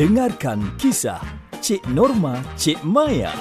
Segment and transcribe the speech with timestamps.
[0.00, 1.20] Dengarkan kisah
[1.60, 3.36] Cik Norma Cik Maya.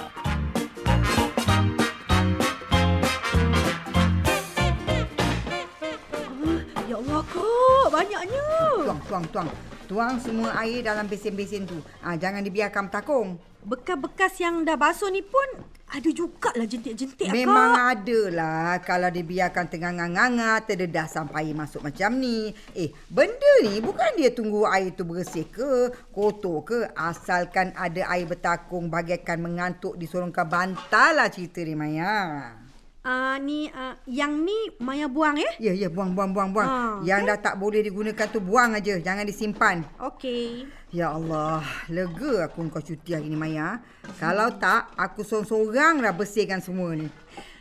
[6.84, 8.48] Ya Allah kak, banyaknya.
[8.76, 9.50] Tuang, tuang, tuang.
[9.88, 11.80] Tuang semua air dalam besen-besen tu.
[12.04, 13.40] Ah, jangan dibiarkan bertakung.
[13.64, 17.86] Bekas-bekas yang dah basuh ni pun ada jugalah jentik-jentik Memang kak.
[17.98, 22.54] ada lah kalau dibiarkan tengah nganga terdedah sampai air masuk macam ni.
[22.78, 26.80] Eh, benda ni bukan dia tunggu air tu bersih ke, kotor ke.
[26.94, 32.69] Asalkan ada air bertakung bagaikan mengantuk di sorongkan bantal lah cerita ni Maya.
[33.00, 35.48] Ah ni uh, yang ni Maya buang eh?
[35.56, 36.68] Ya, ya, buang, buang, buang, buang.
[36.68, 37.30] Ah, Yang okey.
[37.32, 39.88] dah tak boleh digunakan tu buang aja, jangan disimpan.
[40.04, 40.68] Okey.
[40.92, 43.80] Ya Allah, lega aku kau cuti hari ni Maya.
[44.20, 47.08] Kalau tak, aku seorang-seorang dah bersihkan semua ni.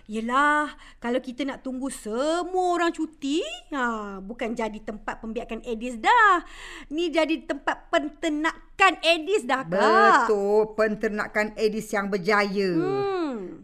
[0.08, 0.72] Yelah,
[1.04, 3.44] kalau kita nak tunggu semua orang cuti,
[3.76, 6.40] ha, bukan jadi tempat pembiakan Edis dah.
[6.88, 10.32] Ni jadi tempat penternakan Edis dah, Kak.
[10.32, 12.72] Betul, penternakan Edis yang berjaya.
[12.72, 13.18] Hmm.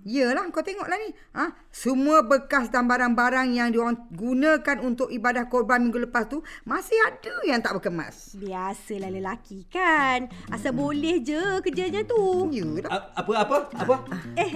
[0.04, 1.16] Yelah, kau tengoklah ni.
[1.32, 1.56] Ha?
[1.72, 7.40] Semua bekas dan barang-barang yang diorang gunakan untuk ibadah korban minggu lepas tu, masih ada
[7.48, 8.36] yang tak berkemas.
[8.36, 10.28] Biasalah lelaki kan.
[10.52, 12.52] Asal boleh je kerjanya tu.
[12.52, 12.92] Yelah.
[12.92, 13.94] A- apa apa apa?
[14.36, 14.52] Eh,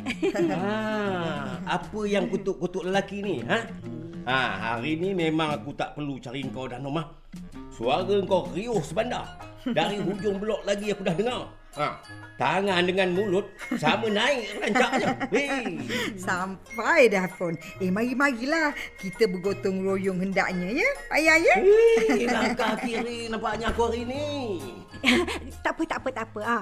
[0.53, 3.63] ha, apa yang kutuk-kutuk lelaki ni, ha?
[4.29, 4.39] Ha,
[4.75, 7.28] hari ni memang aku tak perlu cari kau dah Norma.
[7.73, 9.27] Suara kau riuh sebandar.
[9.77, 11.43] Dari hujung blok lagi aku dah dengar.
[11.77, 11.95] Ha,
[12.41, 15.15] tangan dengan mulut sama naik rancaknya.
[15.31, 15.79] Hei.
[16.17, 17.55] Sampai dah pun.
[17.79, 18.73] Eh, mari-marilah.
[18.97, 20.91] Kita bergotong royong hendaknya ya.
[21.13, 21.57] Ayah ya.
[21.61, 24.27] Hei, langkah kiri nampaknya aku hari ni.
[25.63, 26.41] tak apa, tak apa, tak apa.
[26.43, 26.57] Ha,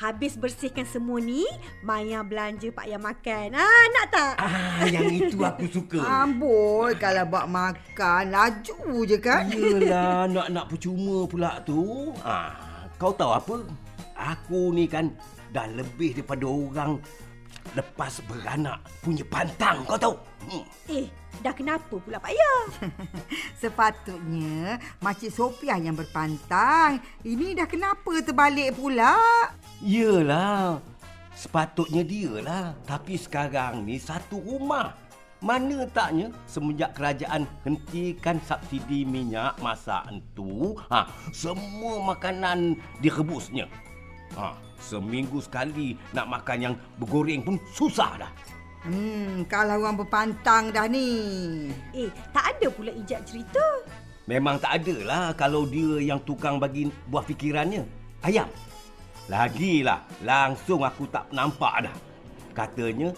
[0.00, 1.44] habis bersihkan semua ni,
[1.84, 3.46] Maya belanja Pak Yang makan.
[3.52, 4.34] Ah, nak tak?
[4.40, 6.00] Ah, yang itu aku suka.
[6.00, 9.44] Amboi, kalau buat makan, laju je kan?
[9.52, 12.12] Yelah, nak-nak percuma pula tu.
[12.22, 13.56] Ah, kau tahu apa?
[14.14, 15.10] Aku ni kan
[15.50, 17.00] dah lebih daripada orang
[17.72, 20.14] lepas beranak punya pantang, kau tahu?
[20.50, 20.64] Hmm.
[20.90, 21.06] Eh,
[21.40, 22.54] dah kenapa pula Pak Ya?
[23.62, 27.00] Sepatutnya Makcik Sofiah yang berpantang.
[27.22, 29.16] Ini dah kenapa terbalik pula?
[29.78, 30.82] Yelah,
[31.32, 32.66] sepatutnya dia lah.
[32.84, 35.01] Tapi sekarang ni satu rumah.
[35.42, 40.06] Mana taknya semenjak kerajaan hentikan subsidi minyak masak
[40.38, 43.66] tu, ha, semua makanan direbusnya.
[44.38, 48.32] Ha, seminggu sekali nak makan yang bergoreng pun susah dah.
[48.86, 51.10] Hmm, kalau orang berpantang dah ni.
[51.90, 53.62] Eh, tak ada pula ijat cerita.
[54.30, 57.82] Memang tak ada lah kalau dia yang tukang bagi buah fikirannya.
[58.22, 58.46] Ayam.
[59.26, 61.96] Lagilah, langsung aku tak nampak dah.
[62.54, 63.10] Katanya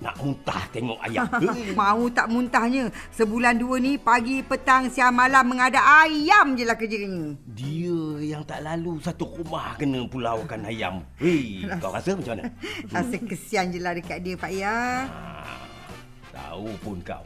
[0.00, 1.28] nak muntah tengok ayam.
[1.28, 1.72] Hei.
[1.80, 2.88] Mau tak muntahnya.
[3.12, 7.36] Sebulan dua ni pagi, petang, siang, malam mengadap ayam je lah kerjanya.
[7.44, 8.00] Dia
[8.36, 11.04] yang tak lalu satu rumah kena pulaukan ayam.
[11.20, 12.48] Hei, kau rasa macam mana?
[12.96, 15.06] Rasa kesian je lah dekat dia, Pak Ya.
[15.06, 15.56] Ha,
[16.32, 17.22] tahu pun kau.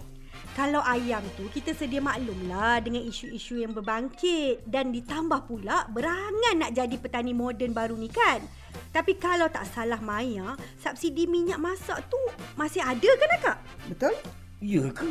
[0.54, 4.62] Kalau ayam tu, kita sedia maklumlah dengan isu-isu yang berbangkit.
[4.62, 8.38] Dan ditambah pula berangan nak jadi petani moden baru ni kan.
[8.94, 12.14] Tapi kalau tak salah Maya, subsidi minyak masak tu
[12.54, 13.58] masih ada kan Kak?
[13.90, 14.14] Betul?
[14.62, 15.10] Ya ke?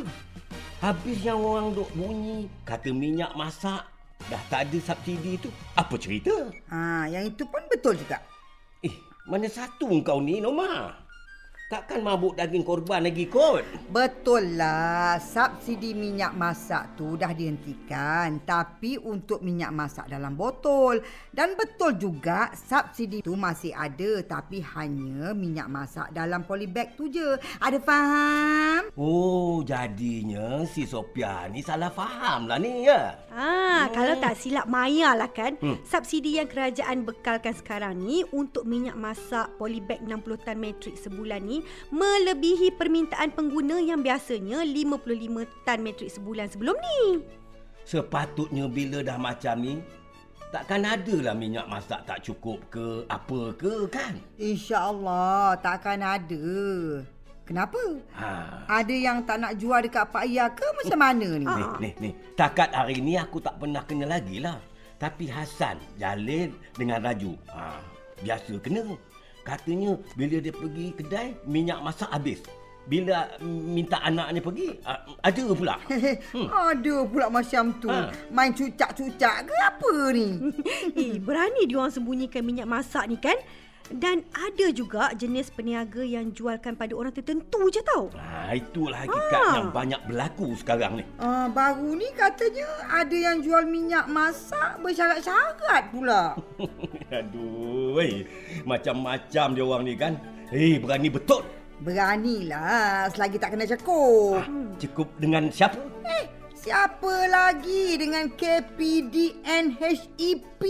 [0.80, 3.84] Habis yang orang duk bunyi kata minyak masak
[4.32, 5.52] dah tak ada subsidi tu.
[5.76, 6.32] Apa cerita?
[6.72, 8.24] Ha, yang itu pun betul juga.
[8.80, 8.96] Eh,
[9.28, 11.03] mana satu kau ni, Norma?
[11.74, 13.66] Takkan mabuk daging korban lagi kot?
[13.90, 18.46] Betul lah, subsidi minyak masak tu dah dihentikan.
[18.46, 21.02] Tapi untuk minyak masak dalam botol.
[21.34, 24.22] Dan betul juga subsidi tu masih ada.
[24.22, 27.42] Tapi hanya minyak masak dalam polybag tu je.
[27.58, 28.94] Ada faham?
[28.94, 33.18] Oh, jadinya si Sophia ni salah faham lah ni ya.
[33.34, 33.98] Ah, hmm.
[33.98, 35.58] kalau tak silap Maya lah kan.
[35.58, 35.74] Hmm.
[35.74, 35.82] Hmm.
[35.90, 41.63] Subsidi yang kerajaan bekalkan sekarang ni untuk minyak masak polybag 60 tan metrik sebulan ni
[41.92, 47.24] melebihi permintaan pengguna yang biasanya 55 tan metrik sebulan sebelum ni.
[47.84, 49.84] Sepatutnya bila dah macam ni,
[50.54, 54.16] takkan adalah minyak masak tak cukup ke apa ke kan?
[54.40, 56.50] InsyaAllah takkan ada.
[57.44, 57.82] Kenapa?
[58.16, 58.64] Ha.
[58.72, 61.44] Ada yang tak nak jual dekat Pak Ia ke macam mana ni?
[61.44, 62.10] Ni, ni, ni.
[62.40, 64.64] Takat hari ni aku tak pernah kena lagi lah.
[64.96, 67.36] Tapi Hasan, Jalil dengan Raju.
[67.52, 67.84] Ha,
[68.24, 68.96] biasa kena.
[69.44, 72.40] Katanya bila dia pergi kedai, minyak masak habis.
[72.84, 74.76] Bila minta anaknya pergi,
[75.24, 75.76] ada pula.
[76.36, 76.50] Hmm.
[76.50, 77.88] Ada pula macam tu.
[77.88, 78.12] Ha.
[78.32, 80.28] Main cucak-cucak ke apa ni?
[81.00, 83.36] eh, berani dia orang sembunyikan minyak masak ni kan?
[83.92, 88.08] Dan ada juga jenis peniaga yang jualkan pada orang tertentu je tau.
[88.16, 89.56] Ha, itulah hakikat Ah.
[89.60, 91.04] yang banyak berlaku sekarang ni.
[91.20, 96.40] Ah, baru ni katanya ada yang jual minyak masak bersyarat-syarat pula.
[97.20, 98.24] Aduh, eh.
[98.64, 100.16] macam-macam dia orang ni kan.
[100.50, 101.44] Eh, berani betul.
[101.84, 104.40] Beranilah selagi tak kena cekup.
[104.80, 105.76] Cukup dengan siapa?
[106.08, 106.24] Eh,
[106.56, 108.32] siapa lagi dengan
[109.44, 110.62] KPDNHEP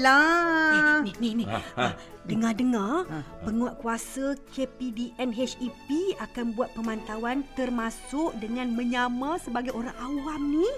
[0.00, 1.04] lah?
[1.04, 1.44] Ni, ni, ni.
[1.44, 1.88] Ha, ha.
[2.24, 3.04] Dengar-dengar,
[3.44, 10.68] penguat kuasa KPDN HEP akan buat pemantauan termasuk dengan menyamar sebagai orang awam ni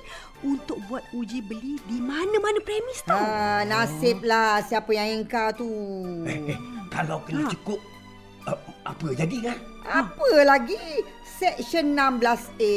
[0.42, 3.14] untuk buat uji beli di mana-mana premis tau.
[3.14, 5.70] Ah, nasiblah siapa yang engkau tu.
[6.26, 6.58] Eh, eh,
[6.90, 7.50] kalau kena Ha.
[7.54, 7.78] cukup,
[8.50, 9.58] uh, apa jadi kan?
[9.86, 11.06] Apa lagi?
[11.38, 12.74] Seksyen 16A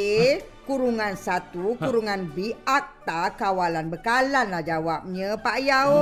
[0.70, 1.50] kurungan 1
[1.82, 5.98] kurungan B Akta Kawalan Bekalan lah jawabnya Pak Yao.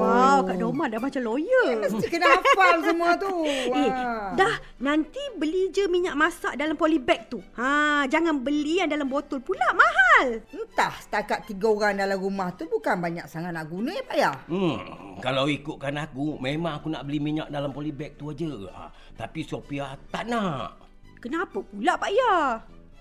[0.00, 1.84] Wow, Kak Doma dah macam lawyer.
[1.84, 3.28] Mesti kena hafal semua tu.
[3.76, 4.32] Eh, Ah.
[4.32, 7.44] dah nanti beli je minyak masak dalam polybag tu.
[7.54, 10.40] Ha, jangan beli yang dalam botol pula mahal.
[10.48, 14.32] Entah setakat tiga orang dalam rumah tu bukan banyak sangat nak guna ya Pak Ya?
[14.48, 14.80] Hmm,
[15.20, 18.48] kalau ikutkan aku, memang aku nak beli minyak dalam polybag tu aja.
[18.72, 20.80] Ha, tapi Sophia tak nak.
[21.20, 22.34] Kenapa pula Pak Ya?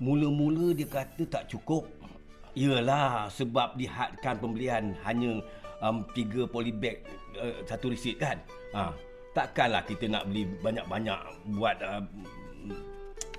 [0.03, 1.88] Mula-mula dia kata tak cukup.
[2.56, 5.44] Yalah, sebab dihadkan pembelian hanya
[5.83, 7.03] um, tiga polybag
[7.36, 8.39] uh, satu resit kan.
[8.71, 8.95] Ha,
[9.36, 11.19] takkanlah kita nak beli banyak-banyak
[11.59, 12.03] buat uh,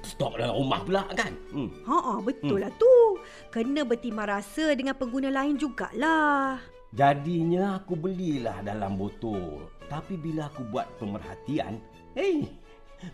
[0.04, 1.32] stok dalam rumah pula kan.
[1.48, 1.72] Hmm.
[1.88, 3.20] Ha, betul lah tu.
[3.48, 6.60] Kena bertimbang rasa dengan pengguna lain jugalah.
[6.92, 9.68] Jadinya aku belilah dalam botol.
[9.88, 11.80] Tapi bila aku buat pemerhatian,
[12.12, 12.48] hey,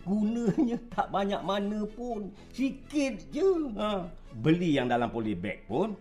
[0.07, 2.31] gunanya tak banyak mana pun.
[2.51, 3.49] Sikit je.
[3.77, 4.07] Ha.
[4.39, 5.93] Beli yang dalam polybag pun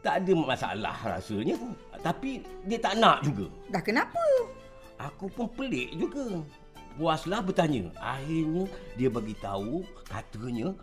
[0.00, 1.56] tak ada masalah rasanya.
[2.00, 3.52] Tapi dia tak nak juga.
[3.68, 4.24] Dah kenapa?
[5.00, 6.44] Aku pun pelik juga.
[6.96, 7.88] Puaslah bertanya.
[7.96, 10.76] Akhirnya dia bagi tahu katanya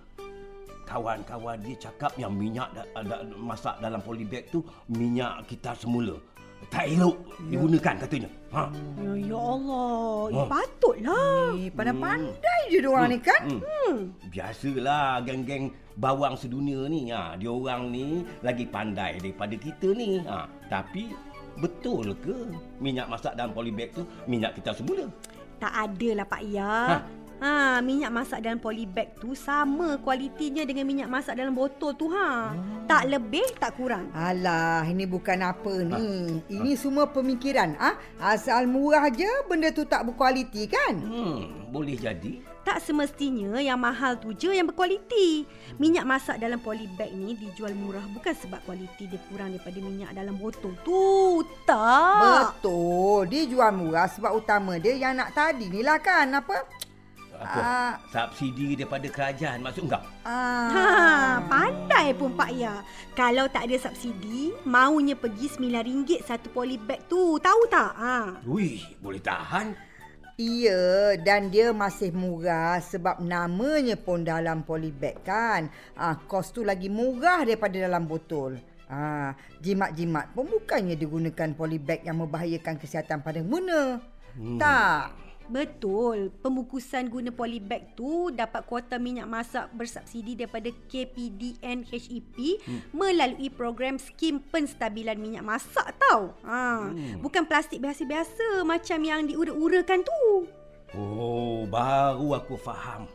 [0.88, 6.16] kawan-kawan dia cakap yang minyak da, da, masak dalam polybag tu minyak kita semula.
[6.68, 7.16] Tak elok
[7.48, 8.30] digunakan katanya.
[8.52, 8.64] Ha.
[9.00, 10.48] Ya, ya Allah, eh, Ha.
[10.52, 11.48] patutlah.
[11.56, 13.42] Eh, pandai-pandai je diorang ni kan?
[13.48, 13.62] Hmm.
[13.64, 13.98] Hmm.
[14.28, 17.08] Biasalah geng-geng bawang sedunia ni.
[17.12, 20.20] Ha, dia orang ni lagi pandai daripada kita ni.
[20.28, 21.16] Ha, tapi
[21.58, 22.36] betul ke
[22.78, 25.08] minyak masak dalam polybag tu minyak kita semula?
[25.58, 26.74] Tak adalah Pak Ya.
[26.94, 26.98] Ha.
[27.38, 27.80] Ha.
[27.80, 32.58] minyak masak dalam polybag tu sama kualitinya dengan minyak masak dalam botol tu ha.
[32.88, 34.10] Tak lebih, tak kurang.
[34.16, 36.40] Alah, ini bukan apa ni.
[36.48, 37.76] Ini semua pemikiran.
[37.78, 40.96] Ah, Asal murah je benda tu tak berkualiti kan?
[40.98, 42.40] Hmm, boleh jadi.
[42.64, 45.48] Tak semestinya yang mahal tu je yang berkualiti.
[45.80, 50.36] Minyak masak dalam polybag ni dijual murah bukan sebab kualiti dia kurang daripada minyak dalam
[50.36, 51.44] botol tu.
[51.64, 52.60] Tak.
[52.60, 53.32] Betul.
[53.32, 56.28] Dia jual murah sebab utama dia yang nak tadi ni lah kan.
[56.28, 56.68] Apa?
[57.38, 57.62] Apa?
[57.62, 57.94] Ah.
[58.10, 60.04] Subsidi daripada kerajaan maksud engkau?
[60.26, 60.70] Ah.
[60.74, 60.86] Ha,
[61.46, 62.82] pandai pun Pak Ya.
[63.14, 67.38] Kalau tak ada subsidi, maunya pergi RM9 satu polybag tu.
[67.38, 67.94] Tahu tak?
[67.98, 68.18] Ha.
[68.46, 69.78] Wih, boleh tahan.
[70.38, 75.66] Iya, dan dia masih murah sebab namanya pun dalam polybag kan.
[75.98, 78.54] Ah, kos tu lagi murah daripada dalam botol.
[78.86, 79.34] Ah,
[79.66, 83.98] jimat-jimat pun bukannya digunakan polybag yang membahayakan kesihatan pada pengguna.
[84.38, 84.62] Hmm.
[84.62, 85.27] Tak.
[85.48, 86.30] Betul.
[86.44, 92.92] Pembungkusan guna polybag tu dapat kuota minyak masak bersubsidi daripada KPDN HEP hmm.
[92.92, 96.36] melalui program skim penstabilan minyak masak tau.
[96.44, 97.24] Ha, hmm.
[97.24, 100.48] Bukan plastik biasa-biasa macam yang diura-urakan tu.
[100.96, 103.08] Oh, baru aku faham.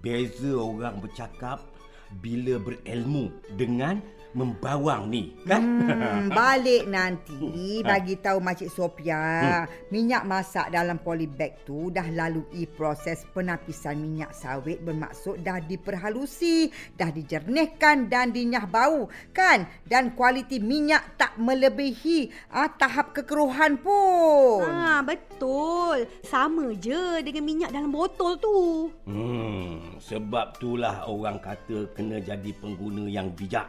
[0.00, 1.60] Beza orang bercakap
[2.18, 4.02] bila berilmu dengan
[4.34, 5.62] membawang ni, kan?
[5.62, 13.26] Hmm, balik nanti bagi tahu Makcik Sophia, minyak masak dalam polybag tu dah lalui proses
[13.34, 19.66] penapisan minyak sawit bermaksud dah diperhalusi, dah dijernihkan dan dinyah bau kan?
[19.82, 24.62] Dan kualiti minyak tak melebihi ah, tahap kekeruhan pun.
[24.62, 26.06] Ha, betul.
[26.22, 28.58] Sama je dengan minyak dalam botol tu.
[29.10, 33.68] Hmm, sebab itulah orang kata kena jadi pengguna yang bijak.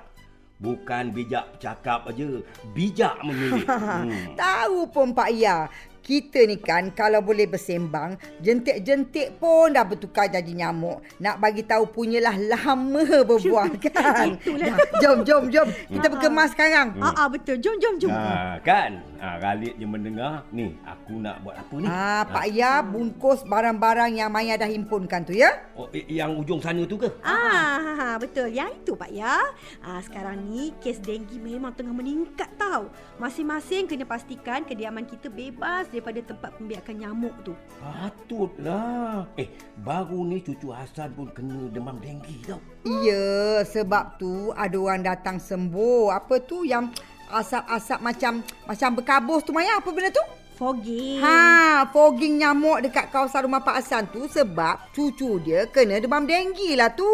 [0.62, 2.40] Bukan bijak cakap aja,
[2.72, 3.68] bijak memilih.
[4.02, 4.34] Hmm.
[4.40, 5.68] Tahu pun Pak Ya,
[6.01, 11.05] kita ni kan kalau boleh bersembang, jentik-jentik pun dah bertukar jadi nyamuk.
[11.22, 14.36] Nak bagi tahu punyalah lama berbuah kan.
[14.41, 14.74] Itulah.
[14.74, 15.67] Dah, jom, jom, jom.
[15.70, 16.98] Kita berkemas sekarang.
[16.98, 17.62] Ah, ah betul.
[17.62, 18.12] Jom, jom, jom.
[18.12, 19.05] Ha, kan?
[19.22, 21.86] Ha, Khalid je mendengar, ni aku nak buat apa ni?
[21.86, 25.62] Ah, Pak Ya, bungkus barang-barang yang Maya dah himpunkan tu ya.
[25.77, 27.05] Oh, yang ujung sana tu ke?
[27.22, 28.50] Ah, ha, ha, betul.
[28.50, 29.38] Yang itu Pak Ya.
[29.86, 32.89] Ah, sekarang ni kes denggi memang tengah meningkat tau.
[33.22, 37.53] Masing-masing kena pastikan kediaman kita bebas daripada tempat pembiakan nyamuk tu.
[37.83, 39.27] Patutlah.
[39.36, 39.51] Eh,
[39.83, 42.57] baru ni cucu Hasan pun kena demam denggi tau.
[42.88, 46.10] Ya, sebab tu ada orang datang sembuh.
[46.15, 46.89] Apa tu yang
[47.29, 48.33] asap-asap macam
[48.65, 49.77] macam berkabus tu Maya?
[49.77, 50.24] Apa benda tu?
[50.55, 51.17] Fogging.
[51.19, 56.77] Ha, fogging nyamuk dekat kawasan rumah Pak Hasan tu sebab cucu dia kena demam denggi
[56.77, 57.10] lah tu.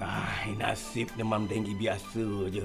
[0.00, 2.64] Ah, nasib demam denggi biasa je.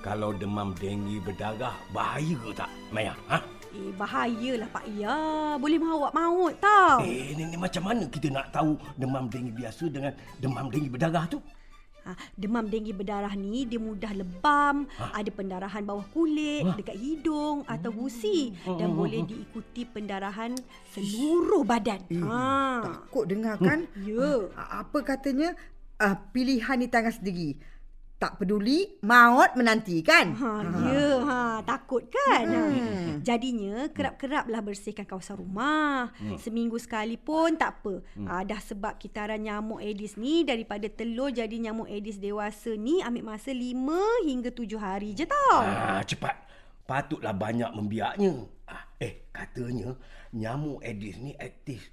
[0.00, 3.12] Kalau demam denggi berdarah, bahaya ke tak, Maya?
[3.28, 3.59] Ha?
[3.70, 5.14] Eh, bahayalah Pak Ya.
[5.56, 7.00] Boleh mawak maut tau.
[7.00, 11.26] Eh, ni, ni macam mana kita nak tahu demam denggi biasa dengan demam denggi berdarah
[11.26, 11.38] tu?
[12.00, 15.12] Ha, demam denggi berdarah ni dia mudah lebam, ha?
[15.12, 16.72] ada pendarahan bawah kulit, ha?
[16.72, 20.56] dekat hidung atau gusi dan boleh diikuti pendarahan
[20.90, 22.00] seluruh badan.
[22.08, 22.80] Eh, Ha.
[22.82, 23.84] Takut dengar kan?
[24.00, 24.48] Ya.
[24.56, 25.52] A- Apa katanya?
[26.00, 27.60] Uh, pilihan di tangan sendiri.
[28.20, 30.36] Tak peduli, maut menanti kan?
[30.36, 30.60] Ha,
[30.92, 32.44] ya, ha, takut kan?
[32.52, 32.62] Ha.
[32.68, 33.24] Hmm.
[33.24, 36.12] Jadinya kerap-keraplah bersihkan kawasan rumah.
[36.36, 38.04] Seminggu sekali pun tak apa.
[38.28, 43.24] Ha, dah sebab kitaran nyamuk Aedes ni daripada telur jadi nyamuk Aedes dewasa ni ambil
[43.24, 45.64] masa 5 hingga 7 hari je tau.
[45.64, 46.36] Ah, cepat.
[46.84, 48.36] Patutlah banyak membiaknya.
[48.68, 49.96] Ah, eh, katanya
[50.36, 51.88] nyamuk Aedes ni aktif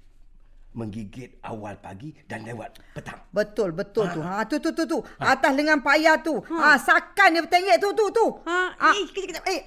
[0.70, 3.18] menggigit awal pagi dan lewat petang.
[3.28, 4.20] Betul, betul tu.
[4.20, 4.98] Ha, tu, tu, tu, tu.
[5.16, 6.38] Atas lengan payah tu.
[6.44, 8.26] Ha, sakan dia bertengik tu, tu, tu.
[8.44, 8.92] Ha, Ah.
[8.92, 9.44] eh, kejap, kejap.
[9.46, 9.60] Eh,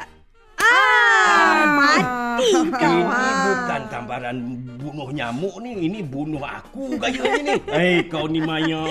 [0.62, 2.98] Ah, mati kau.
[3.02, 3.42] Ini Ah.
[3.44, 4.38] bukan tambaran
[4.82, 5.86] bunuh nyamuk ni.
[5.86, 7.56] Ini bunuh aku gayanya ni.
[7.82, 8.84] Eh, kau ni Maya.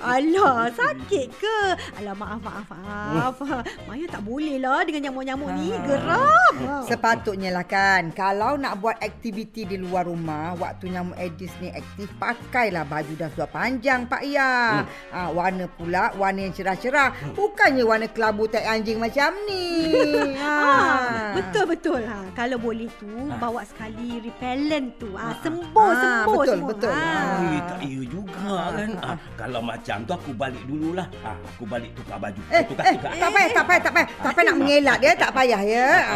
[0.00, 1.58] Alah, sakit ke?
[1.98, 3.36] Alah, maaf, maaf, maaf.
[3.84, 5.74] Maya tak boleh lah dengan nyamuk-nyamuk ni.
[5.82, 6.54] Geram.
[6.88, 12.10] Sepatutnya lah kan Kalau nak buat aktiviti di luar rumah Waktu nyamuk Aedes ni aktif
[12.18, 15.14] Pakailah baju dan seluar panjang Pak Ya hmm.
[15.14, 19.68] ha, Warna pula Warna yang cerah-cerah Bukannya warna kelabu tak anjing macam ni
[20.42, 20.56] ha.
[20.58, 22.26] Ah, betul betul ha.
[22.34, 23.08] Kalau boleh tu
[23.38, 25.07] bawa sekali repellent tu.
[25.14, 26.68] Ah, sembuh Ah, sembuh betul, semua.
[26.68, 26.92] betul.
[26.92, 27.40] Ah.
[27.48, 28.90] Eh, tak ya juga kan.
[29.00, 31.06] Ah, kalau macam tu aku balik dululah.
[31.20, 32.40] Ah, aku balik tukar baju.
[32.48, 33.12] Eh, tukar, eh, tukar.
[33.14, 34.08] tak payah, tak payah, tak payah.
[34.20, 35.88] Tak payah nak mengelak dia, tak payah ya.
[35.88, 36.14] Ha.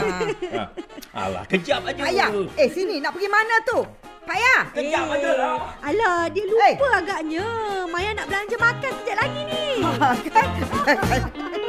[1.12, 2.02] Ah, alah, kejap aja.
[2.02, 3.80] Ayah, eh sini nak pergi mana tu?
[4.22, 4.56] Pak Ya.
[4.70, 5.56] Kejap aja lah.
[5.82, 7.46] Alah, dia lupa agaknya.
[7.90, 9.66] Maya nak belanja makan sekejap lagi ni.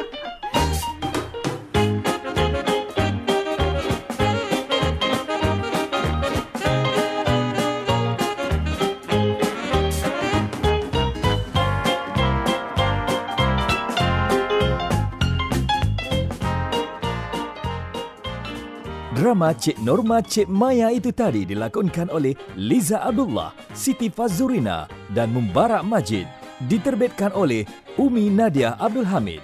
[19.24, 24.84] Drama Cik Norma Cik Maya itu tadi dilakonkan oleh Liza Abdullah, Siti Fazurina
[25.16, 26.28] dan Mubarak Majid.
[26.68, 27.64] Diterbitkan oleh
[27.96, 29.40] Umi Nadia Abdul Hamid.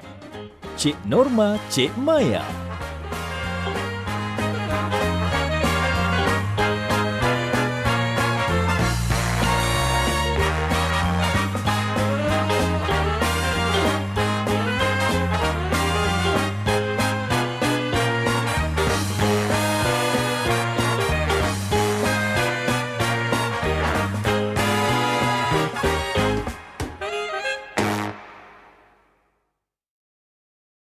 [0.75, 2.69] Cik Norma Cik Maya.